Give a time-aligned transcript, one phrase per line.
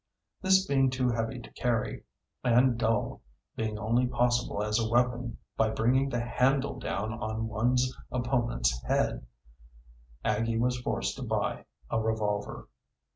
[0.41, 2.03] This being too heavy to carry,
[2.43, 3.21] and dull
[3.55, 9.27] being only possible as a weapon by bringing the handle down on one's opponent's head
[10.25, 12.67] Aggie was forced to buy a revolver.